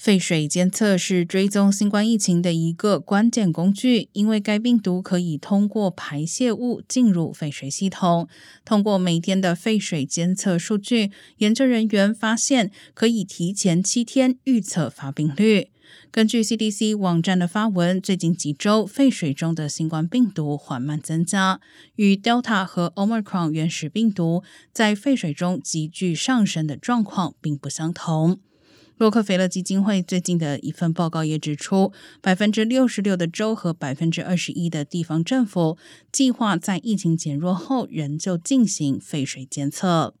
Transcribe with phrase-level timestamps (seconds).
[0.00, 8.26] 废水监测是追踪新冠疫情的一个关键工具，因为该病毒可以通过排泄物进入废水系统。
[8.64, 15.68] 通过每天的废水监测数据，研究人员发现可以提前七天预测发病率。
[16.10, 21.60] 根据 CDC 网站的发文，最近几周废水中的新冠病毒缓慢增加，
[21.96, 24.42] 与 Delta 和 Omicron 原始病毒
[24.72, 28.40] 在废水中急剧上升的状况并不相同。
[29.00, 31.90] 洛克菲勒基金会最近的一份报告也指出，
[32.20, 35.78] 百分之六十六的州和百分之二十一的地方政府
[36.12, 40.12] 计划在疫情减弱后仍旧进行废水监测。